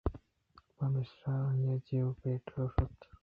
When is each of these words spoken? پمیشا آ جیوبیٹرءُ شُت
پمیشا 0.75 1.33
آ 1.69 1.73
جیوبیٹرءُ 1.85 2.71
شُت 2.73 2.97